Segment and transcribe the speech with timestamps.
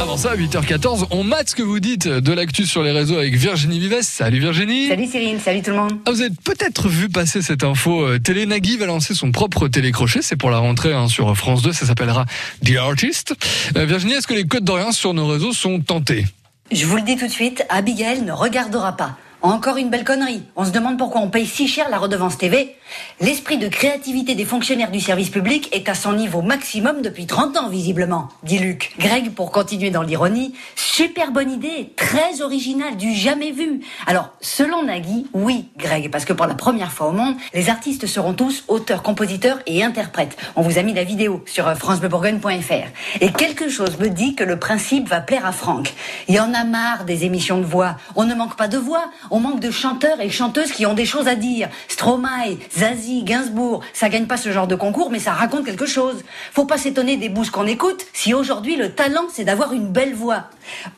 [0.00, 3.16] Avant ça, à 8h14, on mate ce que vous dites de l'actu sur les réseaux
[3.16, 4.02] avec Virginie Vives.
[4.02, 4.88] Salut Virginie.
[4.88, 5.92] Salut Cyrine, salut tout le monde.
[6.04, 8.02] Ah, vous avez peut-être vu passer cette info.
[8.02, 10.20] euh, Télé Nagui va lancer son propre télécrochet.
[10.22, 11.72] C'est pour la rentrée hein, sur France 2.
[11.72, 12.26] Ça s'appellera
[12.64, 13.34] The Artist.
[13.76, 16.24] Euh, Virginie, est-ce que les codes d'Orient sur nos réseaux sont tentés?
[16.72, 19.16] Je vous le dis tout de suite, Abigail ne regardera pas.
[19.42, 20.42] Encore une belle connerie.
[20.56, 22.74] On se demande pourquoi on paye si cher la redevance TV.
[23.20, 27.56] L'esprit de créativité des fonctionnaires du service public est à son niveau maximum depuis 30
[27.56, 28.94] ans, visiblement, dit Luc.
[28.98, 33.80] Greg, pour continuer dans l'ironie, super bonne idée, très originale, du jamais vu.
[34.06, 38.06] Alors, selon Nagui, oui, Greg, parce que pour la première fois au monde, les artistes
[38.06, 40.36] seront tous auteurs, compositeurs et interprètes.
[40.56, 43.20] On vous a mis la vidéo sur euh, francebleubourgogne.fr.
[43.20, 45.92] Et quelque chose me dit que le principe va plaire à Franck.
[46.28, 47.96] Il y en a marre des émissions de voix.
[48.14, 51.06] On ne manque pas de voix, on manque de chanteurs et chanteuses qui ont des
[51.06, 51.68] choses à dire.
[51.88, 56.24] Stromae, Zazie, Gainsbourg, ça gagne pas ce genre de concours, mais ça raconte quelque chose.
[56.52, 60.14] Faut pas s'étonner des bouses qu'on écoute si aujourd'hui le talent c'est d'avoir une belle
[60.14, 60.44] voix.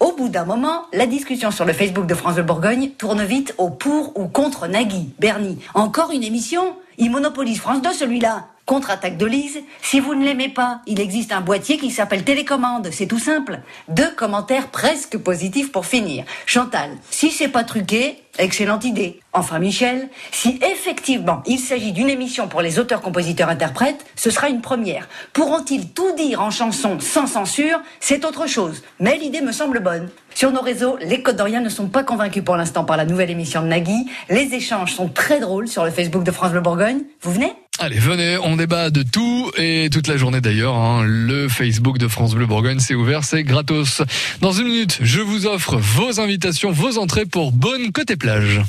[0.01, 3.55] Au bout d'un moment, la discussion sur le Facebook de France de Bourgogne tourne vite
[3.59, 5.59] au pour ou contre Nagui, Bernie.
[5.75, 6.77] Encore une émission?
[6.99, 8.47] Il monopolise France 2 celui-là.
[8.69, 12.91] Contre-attaque de Lise, si vous ne l'aimez pas, il existe un boîtier qui s'appelle télécommande,
[12.93, 13.61] c'est tout simple.
[13.89, 16.27] Deux commentaires presque positifs pour finir.
[16.45, 19.21] Chantal, si c'est pas truqué, excellente idée.
[19.33, 24.49] Enfin Michel, si effectivement il s'agit d'une émission pour les auteurs, compositeurs, interprètes, ce sera
[24.49, 25.09] une première.
[25.33, 27.81] Pourront-ils tout dire en chanson sans censure?
[28.01, 30.09] C'est autre chose, mais l'idée me semble bonne.
[30.35, 33.31] Sur nos réseaux, les Côtes d'Orient ne sont pas convaincus pour l'instant par la nouvelle
[33.31, 34.07] émission de Nagui.
[34.29, 37.01] Les échanges sont très drôles sur le Facebook de France Bleu Bourgogne.
[37.23, 37.53] Vous venez?
[37.81, 40.75] Allez, venez, on débat de tout et toute la journée d'ailleurs.
[40.75, 41.05] hein.
[41.05, 44.03] Le Facebook de France Bleu Bourgogne, c'est ouvert, c'est gratos.
[44.41, 48.67] Dans une minute, je vous offre vos invitations, vos entrées pour Bonne Côté Plage.